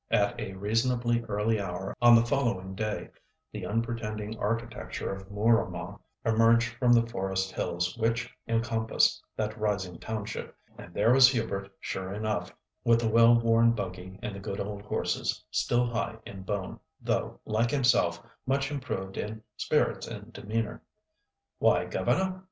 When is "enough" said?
12.11-12.51